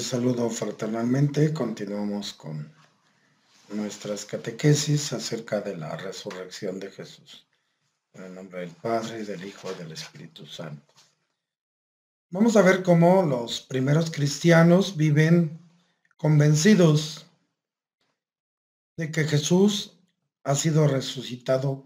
[0.00, 1.52] Saludo fraternalmente.
[1.52, 2.72] Continuamos con
[3.68, 7.46] nuestras catequesis acerca de la resurrección de Jesús.
[8.14, 10.94] En el nombre del Padre, del Hijo y del Espíritu Santo.
[12.30, 15.60] Vamos a ver cómo los primeros cristianos viven
[16.16, 17.26] convencidos
[18.96, 19.98] de que Jesús
[20.44, 21.84] ha sido resucitado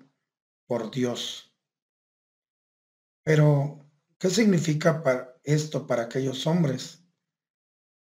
[0.66, 1.52] por Dios.
[3.24, 3.84] Pero,
[4.18, 5.02] ¿qué significa
[5.42, 7.03] esto para aquellos hombres?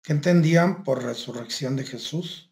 [0.03, 2.52] ¿Qué entendían por resurrección de Jesús?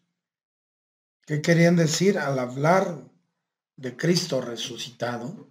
[1.26, 3.10] ¿Qué querían decir al hablar
[3.76, 5.50] de Cristo resucitado?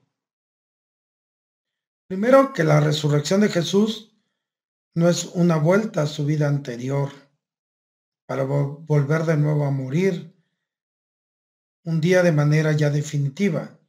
[2.08, 4.16] Primero que la resurrección de Jesús
[4.96, 7.12] no es una vuelta a su vida anterior
[8.26, 10.34] para volver de nuevo a morir
[11.84, 13.80] un día de manera ya definitiva.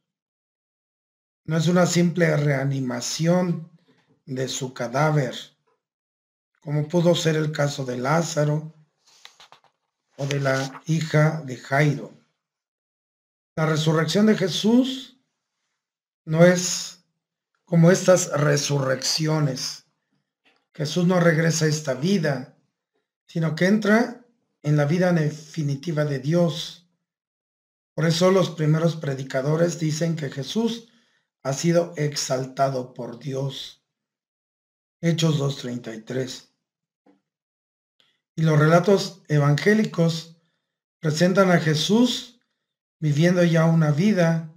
[1.44, 3.70] No es una simple reanimación
[4.26, 5.34] de su cadáver
[6.60, 8.74] como pudo ser el caso de Lázaro
[10.16, 12.12] o de la hija de Jairo.
[13.56, 15.20] La resurrección de Jesús
[16.24, 17.04] no es
[17.64, 19.86] como estas resurrecciones.
[20.74, 22.56] Jesús no regresa a esta vida,
[23.26, 24.24] sino que entra
[24.62, 26.88] en la vida definitiva de Dios.
[27.94, 30.88] Por eso los primeros predicadores dicen que Jesús
[31.42, 33.84] ha sido exaltado por Dios.
[35.00, 36.47] Hechos 2.33
[38.38, 40.40] y los relatos evangélicos
[41.00, 42.40] presentan a Jesús
[43.00, 44.54] viviendo ya una vida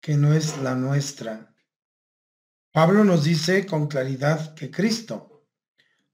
[0.00, 1.54] que no es la nuestra.
[2.72, 5.46] Pablo nos dice con claridad que Cristo,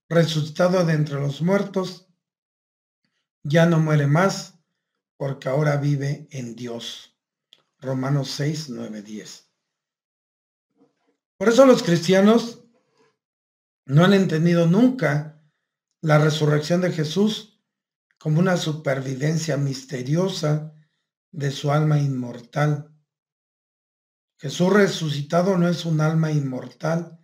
[0.08, 2.08] resucitado de entre los muertos,
[3.44, 4.58] ya no muere más
[5.16, 7.16] porque ahora vive en Dios.
[7.78, 9.52] Romanos 6, 9, 10.
[11.36, 12.64] Por eso los cristianos
[13.84, 15.33] no han entendido nunca
[16.04, 17.58] la resurrección de Jesús
[18.18, 20.74] como una supervivencia misteriosa
[21.32, 22.94] de su alma inmortal.
[24.38, 27.18] Jesús resucitado no es un alma inmortal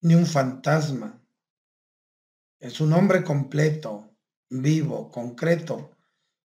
[0.00, 1.20] ni un fantasma.
[2.60, 4.16] Es un hombre completo,
[4.48, 5.90] vivo, concreto,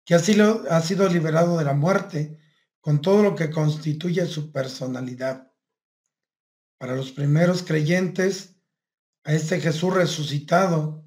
[0.06, 2.38] que ha sido, ha sido liberado de la muerte
[2.80, 5.52] con todo lo que constituye su personalidad.
[6.78, 8.56] Para los primeros creyentes,
[9.24, 11.05] a este Jesús resucitado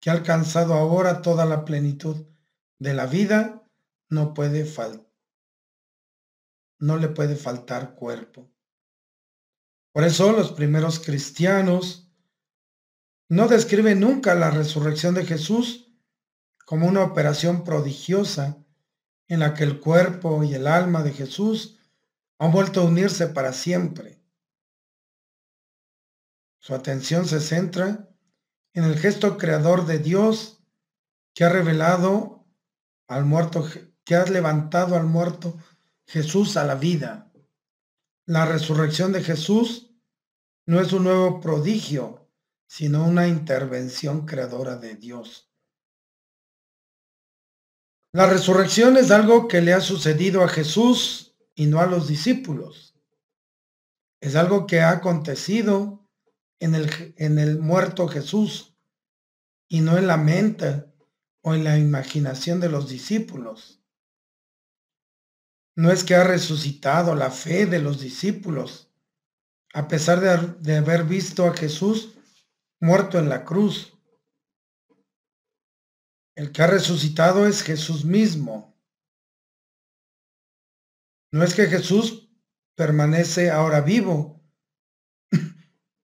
[0.00, 2.26] que ha alcanzado ahora toda la plenitud
[2.78, 3.62] de la vida,
[4.08, 5.10] no puede faltar
[6.80, 8.50] no le puede faltar cuerpo.
[9.92, 12.10] Por eso los primeros cristianos
[13.28, 15.92] no describen nunca la resurrección de Jesús
[16.64, 18.64] como una operación prodigiosa
[19.28, 21.78] en la que el cuerpo y el alma de Jesús
[22.38, 24.20] han vuelto a unirse para siempre.
[26.58, 28.09] Su atención se centra
[28.74, 30.62] en el gesto creador de Dios
[31.34, 32.46] que ha revelado
[33.08, 33.66] al muerto,
[34.04, 35.58] que ha levantado al muerto
[36.06, 37.32] Jesús a la vida.
[38.26, 39.92] La resurrección de Jesús
[40.66, 42.28] no es un nuevo prodigio,
[42.66, 45.50] sino una intervención creadora de Dios.
[48.12, 52.94] La resurrección es algo que le ha sucedido a Jesús y no a los discípulos.
[54.20, 55.99] Es algo que ha acontecido
[56.60, 58.76] en el, en el muerto Jesús
[59.68, 60.84] y no en la mente
[61.42, 63.82] o en la imaginación de los discípulos.
[65.74, 68.92] No es que ha resucitado la fe de los discípulos,
[69.72, 72.14] a pesar de, de haber visto a Jesús
[72.80, 73.94] muerto en la cruz.
[76.34, 78.78] El que ha resucitado es Jesús mismo.
[81.32, 82.28] No es que Jesús
[82.74, 84.39] permanece ahora vivo,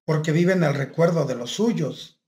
[0.06, 2.22] porque viven el recuerdo de los suyos.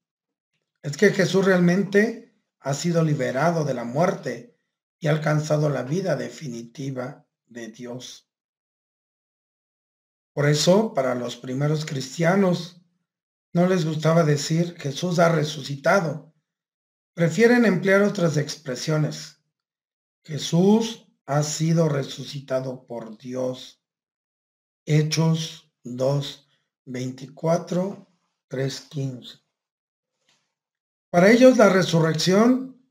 [0.83, 4.58] Es que Jesús realmente ha sido liberado de la muerte
[4.99, 8.31] y ha alcanzado la vida definitiva de Dios.
[10.35, 12.82] Por eso, para los primeros cristianos,
[13.52, 16.35] no les gustaba decir Jesús ha resucitado.
[17.14, 19.41] Prefieren emplear otras expresiones.
[20.25, 23.85] Jesús ha sido resucitado por Dios.
[24.85, 26.48] Hechos 2,
[26.88, 28.08] 24,
[28.49, 29.38] 3, 15.
[31.11, 32.82] Para ellos la resurrección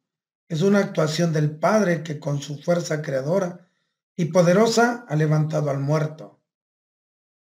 [0.48, 3.68] es una actuación del Padre que con su fuerza creadora
[4.16, 6.40] y poderosa ha levantado al muerto.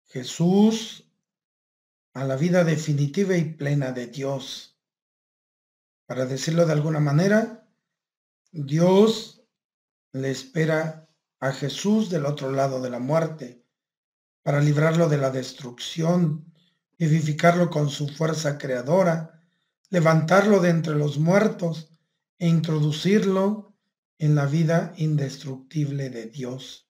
[0.07, 1.11] Jesús
[2.15, 4.79] a la vida definitiva y plena de Dios.
[6.07, 7.69] Para decirlo de alguna manera,
[8.53, 9.43] Dios
[10.13, 11.11] le espera
[11.41, 13.66] a Jesús del otro lado de la muerte
[14.47, 16.55] para librarlo de la destrucción,
[17.01, 19.43] vivificarlo con su fuerza creadora,
[19.91, 21.91] levantarlo de entre los muertos
[22.39, 23.77] e introducirlo
[24.19, 26.89] en la vida indestructible de Dios.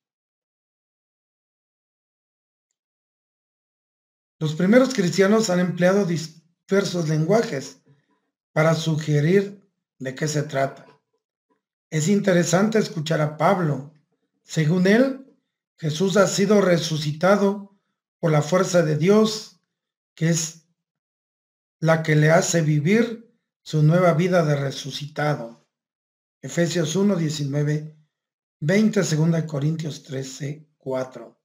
[4.39, 7.81] Los primeros cristianos han empleado diversos lenguajes
[8.53, 9.67] para sugerir
[9.99, 10.85] de qué se trata.
[11.89, 13.95] Es interesante escuchar a Pablo.
[14.43, 15.26] Según él,
[15.79, 17.79] Jesús ha sido resucitado
[18.19, 19.61] por la fuerza de Dios,
[20.15, 20.67] que es
[21.81, 23.31] la que le hace vivir
[23.63, 25.69] su nueva vida de resucitado.
[26.41, 27.97] Efesios 1, 19,
[28.61, 31.41] 20, 2 Corintios 13, 4.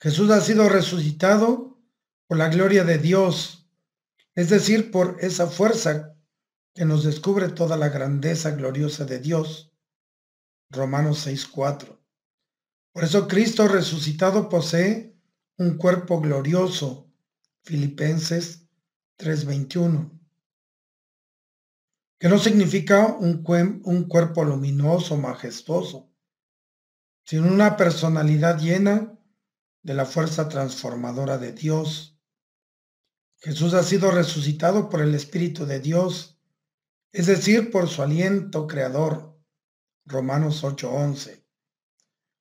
[0.00, 1.80] Jesús ha sido resucitado
[2.26, 3.70] por la gloria de Dios,
[4.34, 6.16] es decir, por esa fuerza
[6.74, 9.72] que nos descubre toda la grandeza gloriosa de Dios.
[10.70, 11.97] Romanos 6, 4.
[12.98, 15.16] Por eso Cristo resucitado posee
[15.56, 17.08] un cuerpo glorioso.
[17.62, 18.66] Filipenses
[19.16, 20.20] 3:21
[22.18, 23.44] que no significa un,
[23.84, 26.10] un cuerpo luminoso, majestuoso,
[27.24, 29.16] sino una personalidad llena
[29.84, 32.18] de la fuerza transformadora de Dios.
[33.36, 36.40] Jesús ha sido resucitado por el Espíritu de Dios,
[37.12, 39.38] es decir, por su aliento creador.
[40.04, 41.37] Romanos 8:11.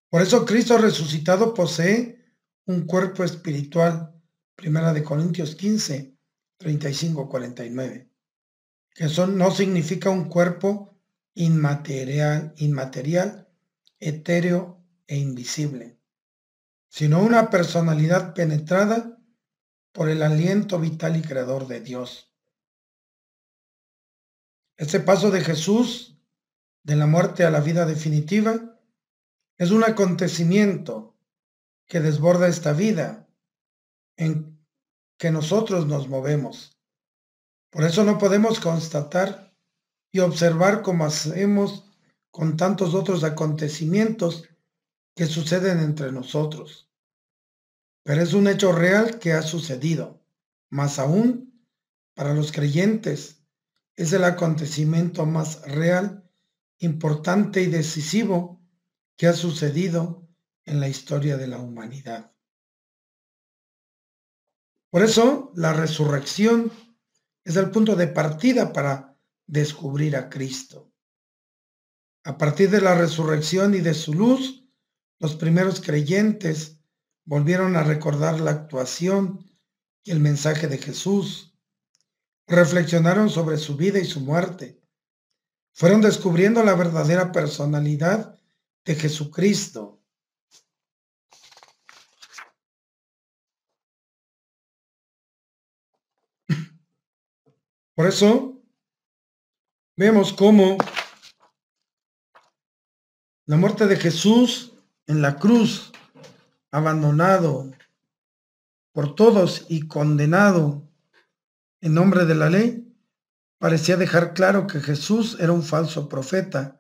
[0.10, 2.24] Por eso Cristo resucitado posee
[2.66, 4.14] un cuerpo espiritual.
[4.56, 6.18] Primera de Corintios 15,
[6.58, 8.08] 35, 49
[8.98, 11.00] que eso no significa un cuerpo
[11.36, 13.48] inmaterial, inmaterial,
[14.00, 16.00] etéreo e invisible,
[16.90, 19.22] sino una personalidad penetrada
[19.92, 22.34] por el aliento vital y creador de Dios.
[24.78, 26.20] Este paso de Jesús
[26.82, 28.77] de la muerte a la vida definitiva
[29.58, 31.16] es un acontecimiento
[31.88, 33.28] que desborda esta vida
[34.16, 34.60] en
[35.18, 36.78] que nosotros nos movemos
[37.70, 39.54] por eso no podemos constatar
[40.12, 41.86] y observar como hacemos
[42.32, 44.50] con tantos otros acontecimientos
[45.16, 46.90] que suceden entre nosotros.
[48.04, 50.24] Pero es un hecho real que ha sucedido.
[50.70, 51.62] Más aún,
[52.14, 53.44] para los creyentes,
[53.96, 56.28] es el acontecimiento más real,
[56.80, 58.62] importante y decisivo
[59.18, 60.28] que ha sucedido
[60.66, 62.32] en la historia de la humanidad.
[64.90, 66.72] Por eso, la resurrección
[67.44, 69.18] es el punto de partida para
[69.48, 70.92] descubrir a Cristo.
[72.24, 74.66] A partir de la resurrección y de su luz,
[75.20, 76.80] los primeros creyentes
[77.26, 79.46] volvieron a recordar la actuación
[80.04, 81.58] y el mensaje de Jesús.
[82.46, 84.82] Reflexionaron sobre su vida y su muerte.
[85.74, 88.38] Fueron descubriendo la verdadera personalidad
[88.88, 90.02] de Jesucristo.
[97.94, 98.64] Por eso
[99.98, 100.78] vemos cómo
[103.46, 104.74] la muerte de Jesús
[105.06, 105.92] en la cruz,
[106.72, 107.72] abandonado
[108.94, 110.90] por todos y condenado
[111.82, 112.96] en nombre de la ley,
[113.58, 116.77] parecía dejar claro que Jesús era un falso profeta,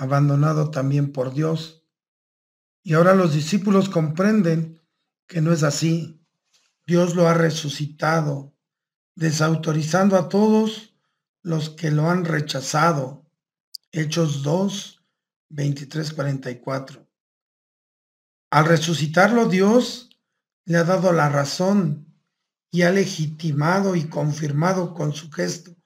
[0.00, 1.84] abandonado también por Dios.
[2.82, 4.80] Y ahora los discípulos comprenden
[5.26, 6.24] que no es así.
[6.86, 8.56] Dios lo ha resucitado
[9.14, 10.96] desautorizando a todos
[11.42, 13.30] los que lo han rechazado.
[13.92, 15.04] Hechos 2,
[15.50, 17.06] 23, 44.
[18.52, 20.08] Al resucitarlo Dios
[20.64, 22.16] le ha dado la razón
[22.70, 25.76] y ha legitimado y confirmado con su gesto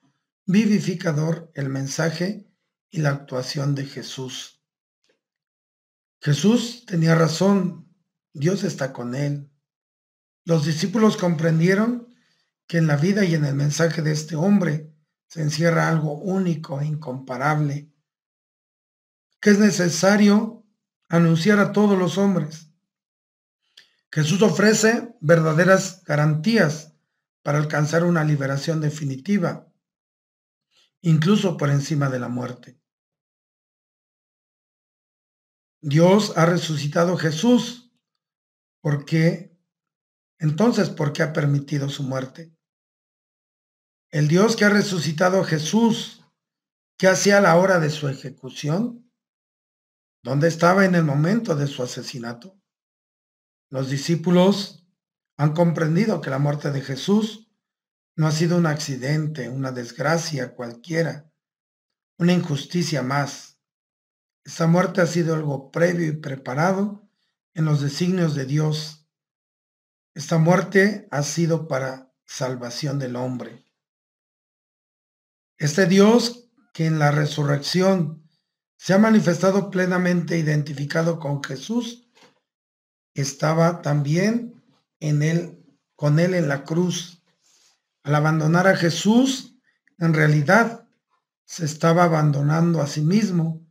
[0.47, 2.47] vivificador el mensaje
[2.94, 4.62] y la actuación de Jesús.
[6.20, 7.92] Jesús tenía razón,
[8.32, 9.50] Dios está con él.
[10.44, 12.14] Los discípulos comprendieron
[12.68, 14.94] que en la vida y en el mensaje de este hombre
[15.26, 17.92] se encierra algo único e incomparable,
[19.40, 20.64] que es necesario
[21.08, 22.70] anunciar a todos los hombres.
[24.12, 26.92] Jesús ofrece verdaderas garantías
[27.42, 29.66] para alcanzar una liberación definitiva,
[31.00, 32.83] incluso por encima de la muerte.
[35.86, 37.92] Dios ha resucitado Jesús
[38.80, 39.54] porque
[40.38, 42.56] entonces, ¿por qué ha permitido su muerte?
[44.10, 46.24] El Dios que ha resucitado Jesús,
[46.96, 49.12] ¿qué hacía a la hora de su ejecución?
[50.22, 52.58] ¿Dónde estaba en el momento de su asesinato?
[53.68, 54.88] Los discípulos
[55.36, 57.52] han comprendido que la muerte de Jesús
[58.16, 61.30] no ha sido un accidente, una desgracia cualquiera,
[62.18, 63.53] una injusticia más.
[64.44, 67.08] Esta muerte ha sido algo previo y preparado
[67.54, 69.04] en los designios de Dios
[70.14, 73.64] esta muerte ha sido para salvación del hombre.
[75.58, 78.22] Este Dios que en la resurrección
[78.76, 82.08] se ha manifestado plenamente identificado con Jesús,
[83.14, 84.62] estaba también
[85.00, 85.64] en él,
[85.96, 87.24] con él en la cruz.
[88.04, 89.56] Al abandonar a Jesús,
[89.98, 90.86] en realidad
[91.44, 93.63] se estaba abandonando a sí mismo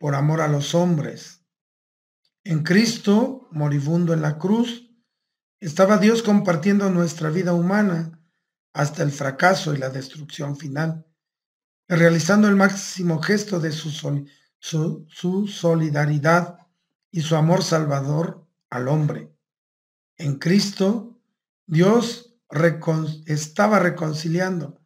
[0.00, 1.44] por amor a los hombres.
[2.42, 4.90] En Cristo, moribundo en la cruz,
[5.60, 8.18] estaba Dios compartiendo nuestra vida humana
[8.72, 11.06] hasta el fracaso y la destrucción final,
[11.86, 13.90] realizando el máximo gesto de su,
[14.58, 16.66] su, solidaridad
[17.10, 19.36] y su amor salvador al hombre.
[20.16, 21.20] En Cristo,
[21.66, 22.38] Dios
[23.26, 24.80] estaba reconciliando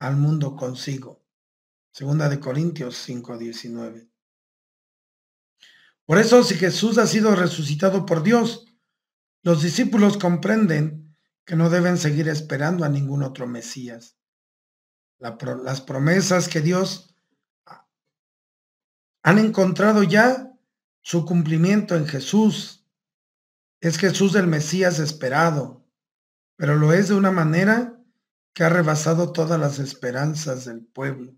[0.00, 1.24] al mundo consigo.
[1.92, 4.10] Segunda de Corintios 5:19.
[6.06, 8.66] Por eso, si Jesús ha sido resucitado por Dios,
[9.42, 14.16] los discípulos comprenden que no deben seguir esperando a ningún otro Mesías.
[15.18, 17.14] las promesas que Dios
[19.22, 20.52] han encontrado ya
[21.02, 22.86] su cumplimiento en Jesús.
[23.80, 25.84] Es Jesús el Mesías esperado,
[26.56, 28.00] pero lo es de una manera
[28.54, 31.34] que ha rebasado todas las esperanzas del pueblo.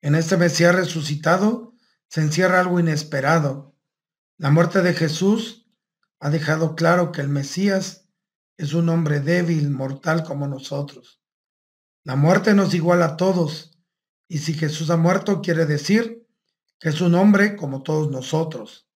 [0.00, 1.71] En este Mesías resucitado
[2.12, 3.74] se encierra algo inesperado.
[4.36, 5.66] La muerte de Jesús
[6.20, 8.06] ha dejado claro que el Mesías
[8.58, 11.22] es un hombre débil, mortal como nosotros.
[12.04, 13.78] La muerte nos iguala a todos,
[14.28, 16.28] y si Jesús ha muerto quiere decir
[16.78, 18.90] que es un hombre como todos nosotros.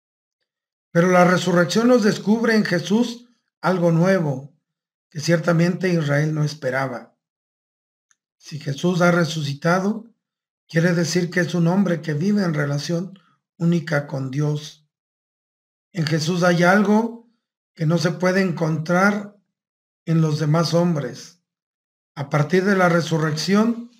[0.91, 3.31] Pero la resurrección nos descubre en Jesús
[3.63, 4.55] algo nuevo
[5.09, 7.17] que ciertamente Israel no esperaba.
[8.37, 10.05] Si Jesús ha resucitado,
[10.69, 13.19] quiere decir que es un hombre que vive en relación
[13.57, 14.89] única con Dios.
[15.93, 17.31] En Jesús hay algo
[17.75, 19.37] que no se puede encontrar
[20.05, 21.43] en los demás hombres.
[22.15, 23.91] A partir de la resurrección,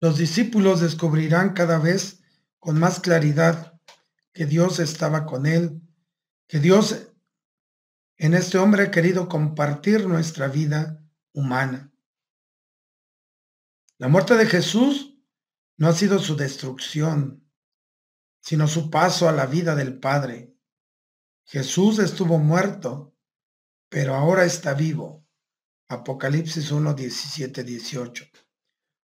[0.00, 2.22] los discípulos descubrirán cada vez
[2.58, 3.78] con más claridad
[4.32, 5.82] que Dios estaba con él,
[6.46, 7.08] que Dios
[8.16, 11.92] en este hombre ha querido compartir nuestra vida humana.
[13.98, 15.17] La muerte de Jesús
[15.78, 17.48] no ha sido su destrucción,
[18.40, 20.54] sino su paso a la vida del Padre.
[21.44, 23.14] Jesús estuvo muerto,
[23.88, 25.26] pero ahora está vivo.
[25.88, 28.24] Apocalipsis 1, 17, 18.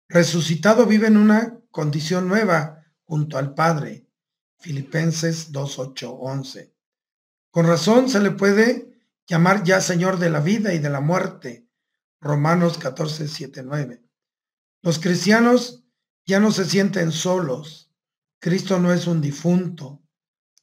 [0.09, 4.07] Resucitado vive en una condición nueva junto al Padre.
[4.59, 6.75] Filipenses 2.8, 11.
[7.51, 8.93] Con razón se le puede
[9.27, 11.67] llamar ya Señor de la vida y de la muerte.
[12.21, 14.03] Romanos 14, 7, 9.
[14.83, 15.88] Los cristianos
[16.29, 17.91] ya no se sienten solos.
[18.39, 20.03] Cristo no es un difunto.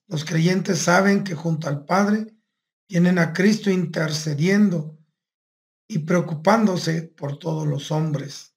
[0.07, 2.27] Los creyentes saben que junto al Padre
[2.87, 4.99] tienen a Cristo intercediendo
[5.87, 8.55] y preocupándose por todos los hombres.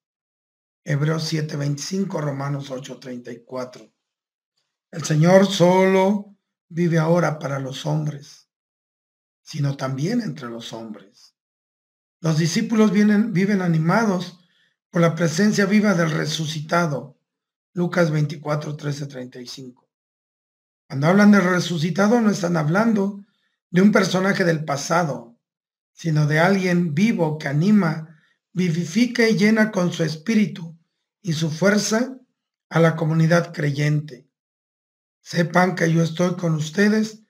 [0.85, 3.91] Hebreos 7:25, Romanos 8:34.
[4.91, 6.37] El Señor solo
[6.69, 8.51] vive ahora para los hombres,
[9.41, 11.35] sino también entre los hombres.
[12.21, 14.39] Los discípulos vienen, viven animados
[14.91, 17.19] por la presencia viva del resucitado.
[17.75, 19.89] Lucas 24, 35.
[20.89, 23.25] Cuando hablan del resucitado no están hablando
[23.71, 25.39] de un personaje del pasado,
[25.93, 28.21] sino de alguien vivo que anima,
[28.53, 30.79] vivifica y llena con su espíritu
[31.21, 32.19] y su fuerza
[32.71, 34.29] a la comunidad creyente.
[35.21, 37.23] Sepan que yo estoy con ustedes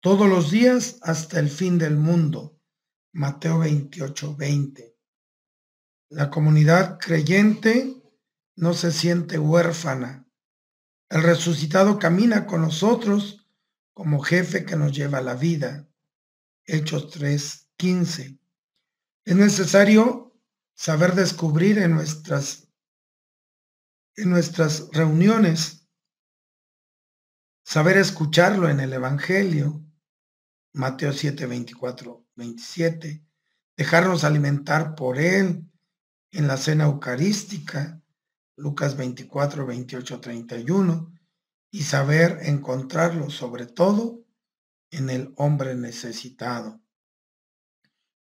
[0.00, 2.58] todos los días hasta el fin del mundo.
[3.12, 4.93] Mateo 28, 20.
[6.14, 8.00] La comunidad creyente
[8.54, 10.24] no se siente huérfana.
[11.08, 13.48] El resucitado camina con nosotros
[13.92, 15.88] como jefe que nos lleva la vida.
[16.66, 18.38] Hechos 3, 15.
[19.24, 20.38] Es necesario
[20.74, 22.68] saber descubrir en nuestras
[24.14, 25.88] en nuestras reuniones,
[27.64, 29.84] saber escucharlo en el Evangelio,
[30.74, 33.26] Mateo 7, 24, 27,
[33.76, 35.68] dejarnos alimentar por Él
[36.34, 38.02] en la cena eucarística,
[38.56, 41.12] Lucas 24, 28, 31,
[41.70, 44.24] y saber encontrarlo sobre todo
[44.90, 46.80] en el hombre necesitado.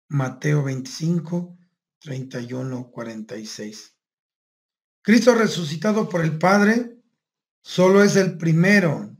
[0.09, 1.57] Mateo 25,
[1.99, 3.95] 31, 46.
[5.01, 7.01] Cristo resucitado por el Padre
[7.61, 9.15] solo es el primero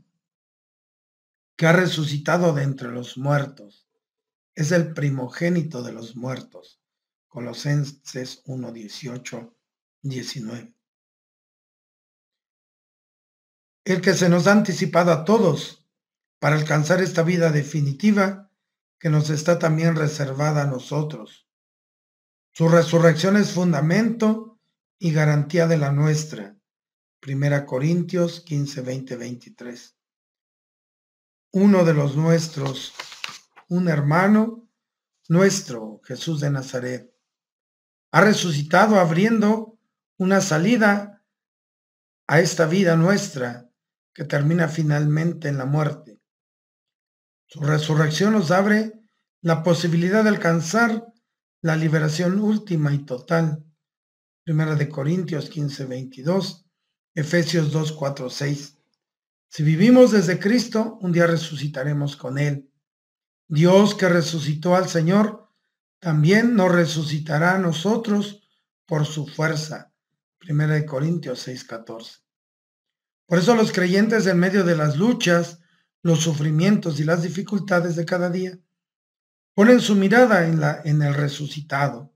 [1.56, 3.88] que ha resucitado de entre los muertos.
[4.54, 6.81] Es el primogénito de los muertos.
[7.32, 9.56] Colosenses 1, 18,
[10.02, 10.74] 19.
[13.84, 15.88] El que se nos ha anticipado a todos
[16.38, 18.50] para alcanzar esta vida definitiva
[18.98, 21.48] que nos está también reservada a nosotros.
[22.52, 24.60] Su resurrección es fundamento
[24.98, 26.54] y garantía de la nuestra.
[27.18, 29.96] Primera Corintios 15, 20, 23.
[31.52, 32.92] Uno de los nuestros,
[33.70, 34.68] un hermano
[35.28, 37.11] nuestro, Jesús de Nazaret,
[38.12, 39.78] ha resucitado abriendo
[40.18, 41.24] una salida
[42.28, 43.70] a esta vida nuestra
[44.14, 46.20] que termina finalmente en la muerte.
[47.46, 48.92] Su resurrección nos abre
[49.40, 51.06] la posibilidad de alcanzar
[51.62, 53.64] la liberación última y total.
[54.44, 56.66] Primera de Corintios 15, 22,
[57.14, 58.78] Efesios 2, 4, 6.
[59.48, 62.70] Si vivimos desde Cristo, un día resucitaremos con Él.
[63.48, 65.41] Dios que resucitó al Señor,
[66.02, 68.42] también nos resucitará a nosotros
[68.86, 69.94] por su fuerza.
[70.36, 72.18] Primera de Corintios 6, 14.
[73.24, 75.60] Por eso los creyentes en medio de las luchas,
[76.02, 78.58] los sufrimientos y las dificultades de cada día,
[79.54, 82.12] ponen su mirada en, la, en el resucitado,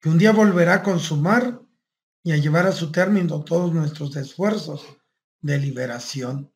[0.00, 1.62] que un día volverá a consumar
[2.24, 4.84] y a llevar a su término todos nuestros esfuerzos
[5.40, 6.52] de liberación.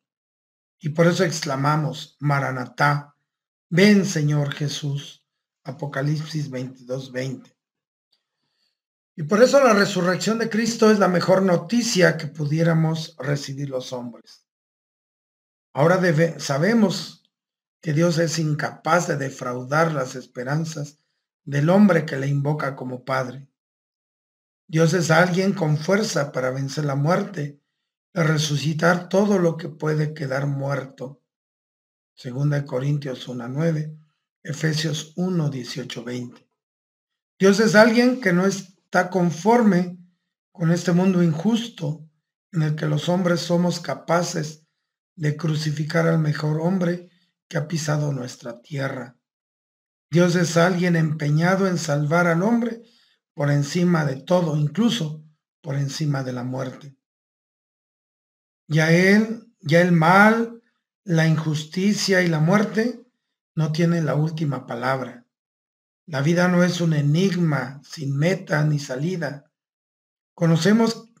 [0.79, 3.15] Y por eso exclamamos, Maranatá,
[3.69, 5.20] ven Señor Jesús.
[5.63, 7.55] Apocalipsis 22, 20.
[9.15, 13.93] Y por eso la resurrección de Cristo es la mejor noticia que pudiéramos recibir los
[13.93, 14.45] hombres.
[15.73, 16.01] Ahora
[16.39, 17.29] sabemos
[17.81, 20.99] que Dios es incapaz de defraudar las esperanzas
[21.43, 23.47] del hombre que le invoca como Padre.
[24.67, 27.61] Dios es alguien con fuerza para vencer la muerte
[28.13, 31.21] y resucitar todo lo que puede quedar muerto.
[32.13, 34.00] Segunda de Corintios 1.9,
[34.43, 36.47] Efesios 1, 18, 20.
[37.39, 39.97] Dios es alguien que no es está conforme
[40.51, 42.05] con este mundo injusto
[42.51, 44.67] en el que los hombres somos capaces
[45.15, 47.09] de crucificar al mejor hombre
[47.47, 49.17] que ha pisado nuestra tierra.
[50.09, 52.81] Dios es alguien empeñado en salvar al hombre
[53.33, 55.23] por encima de todo, incluso
[55.61, 56.97] por encima de la muerte.
[58.67, 60.61] Ya él, ya el mal,
[61.05, 63.00] la injusticia y la muerte
[63.61, 65.27] no tienen la última palabra.
[66.07, 69.51] La vida no es un enigma sin meta ni salida.
[70.33, 71.11] Conocemos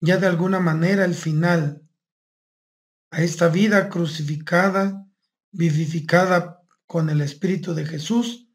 [0.00, 1.86] ya de alguna manera el final
[3.10, 5.06] a esta vida crucificada,
[5.52, 8.48] vivificada con el Espíritu de Jesús,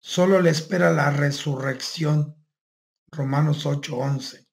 [0.00, 2.36] solo le espera la resurrección.
[3.10, 4.46] Romanos 8:11.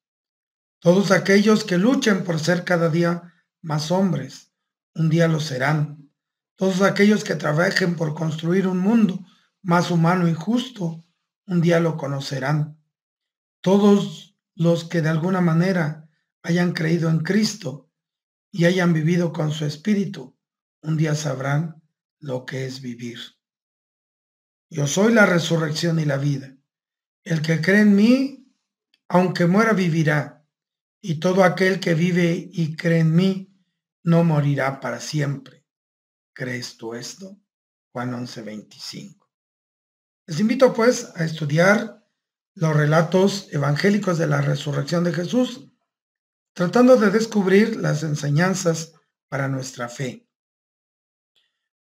[0.79, 4.51] Todos aquellos que luchen por ser cada día más hombres,
[4.95, 6.02] un día lo serán.
[6.55, 9.25] Todos aquellos que trabajen por construir un mundo
[9.61, 11.03] más humano y justo,
[11.47, 12.79] un día lo conocerán.
[13.61, 16.09] Todos los que de alguna manera
[16.43, 17.89] hayan creído en Cristo
[18.51, 20.37] y hayan vivido con su espíritu,
[20.81, 21.81] un día sabrán
[22.19, 23.19] lo que es vivir.
[24.69, 26.55] Yo soy la resurrección y la vida.
[27.23, 28.53] El que cree en mí,
[29.07, 30.45] aunque muera, vivirá.
[31.01, 33.53] Y todo aquel que vive y cree en mí,
[34.03, 35.62] no morirá para siempre.
[36.33, 37.39] ¿Crees tú esto?
[37.91, 39.29] Juan 11:25.
[40.25, 42.03] Les invito pues a estudiar
[42.55, 45.71] los relatos evangélicos de la resurrección de Jesús,
[46.53, 48.93] tratando de descubrir las enseñanzas
[49.27, 50.27] para nuestra fe.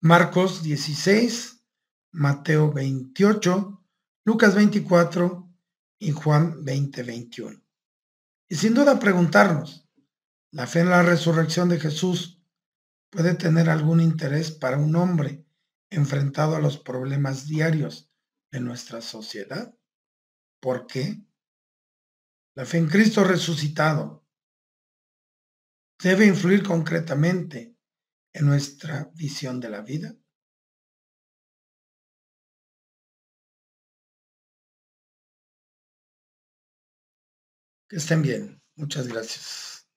[0.01, 1.65] Marcos 16,
[2.13, 3.85] Mateo 28,
[4.25, 5.53] Lucas 24
[5.99, 7.63] y Juan 20, 21.
[8.49, 9.89] Y sin duda preguntarnos,
[10.51, 12.40] ¿la fe en la resurrección de Jesús
[13.11, 15.45] puede tener algún interés para un hombre
[15.91, 18.11] enfrentado a los problemas diarios
[18.53, 19.77] en nuestra sociedad.
[20.61, 21.25] ¿Por qué?
[22.55, 24.27] La fe en Cristo resucitado
[26.03, 27.77] debe influir concretamente
[28.33, 30.15] en nuestra visión de la vida.
[37.89, 38.63] Que estén bien.
[38.77, 39.89] Muchas gracias.